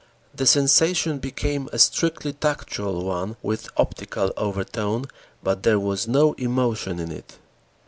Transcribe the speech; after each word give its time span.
The 0.33 0.47
sensation 0.47 1.19
became 1.19 1.69
a 1.71 1.77
strictly 1.77 2.33
tactual 2.33 3.05
one 3.05 3.35
with 3.43 3.69
optical 3.77 4.33
overtone, 4.35 5.05
but 5.43 5.61
there 5.61 5.79
was 5.79 6.07
no 6.07 6.33
emotion 6.39 6.97
in 6.99 7.11
it. 7.11 7.37